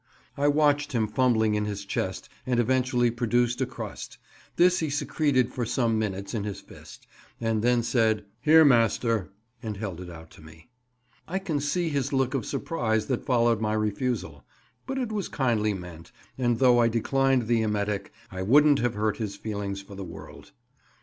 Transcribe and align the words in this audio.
I 0.35 0.47
watched 0.47 0.93
him 0.93 1.07
fumbling 1.07 1.53
in 1.53 1.65
his 1.65 1.85
chest 1.85 2.27
and 2.47 2.59
eventually 2.59 3.11
produce 3.11 3.61
a 3.61 3.67
crust; 3.67 4.17
this 4.55 4.79
he 4.79 4.89
secreted 4.89 5.53
for 5.53 5.63
some 5.63 5.99
minutes 5.99 6.33
in 6.33 6.43
his 6.43 6.59
fist, 6.59 7.05
and 7.39 7.61
then 7.61 7.83
said, 7.83 8.25
"Here, 8.39 8.65
master," 8.65 9.29
and 9.61 9.77
held 9.77 10.01
it 10.01 10.09
out 10.09 10.31
to 10.31 10.41
me. 10.41 10.71
I 11.27 11.37
can 11.37 11.59
see 11.59 11.89
his 11.89 12.11
look 12.11 12.33
of 12.33 12.47
surprise 12.47 13.05
that 13.05 13.25
followed 13.27 13.61
my 13.61 13.73
refusal; 13.73 14.43
but 14.87 14.97
it 14.97 15.11
was 15.11 15.27
kindly 15.27 15.75
meant, 15.75 16.11
and 16.35 16.57
though 16.57 16.79
I 16.79 16.87
declined 16.87 17.45
the 17.45 17.61
emetic, 17.61 18.11
I 18.31 18.41
wouldn't 18.41 18.79
have 18.79 18.95
hurt 18.95 19.17
his 19.17 19.35
feelings 19.35 19.83
for 19.83 19.93
the 19.93 20.03
world. 20.03 20.51